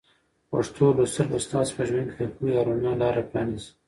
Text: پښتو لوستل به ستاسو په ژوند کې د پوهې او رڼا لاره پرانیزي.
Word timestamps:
پښتو 0.49 0.85
لوستل 0.97 1.27
به 1.31 1.37
ستاسو 1.45 1.71
په 1.77 1.83
ژوند 1.89 2.07
کې 2.15 2.21
د 2.25 2.29
پوهې 2.35 2.53
او 2.59 2.65
رڼا 2.67 2.93
لاره 3.01 3.21
پرانیزي. 3.29 3.69